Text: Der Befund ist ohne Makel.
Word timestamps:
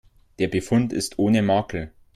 Der 0.39 0.47
Befund 0.47 0.93
ist 0.93 1.19
ohne 1.19 1.43
Makel. 1.43 1.91